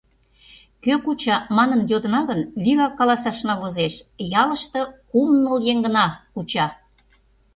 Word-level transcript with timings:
«Кӧ 0.83 0.93
куча?» 1.03 1.35
манын 1.57 1.81
йодына 1.91 2.21
гын, 2.29 2.41
вигак 2.63 2.93
каласашна 2.99 3.53
возеш: 3.61 3.93
ялыште 4.41 4.79
кум-ныл 5.09 5.57
еҥ 5.71 5.77
гына 5.85 6.05
куча. 6.33 6.65